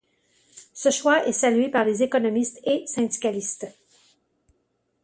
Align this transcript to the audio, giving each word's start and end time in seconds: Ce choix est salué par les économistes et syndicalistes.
Ce 0.73 0.89
choix 0.89 1.27
est 1.27 1.31
salué 1.31 1.69
par 1.69 1.85
les 1.85 2.01
économistes 2.01 2.59
et 2.65 2.87
syndicalistes. 2.87 3.67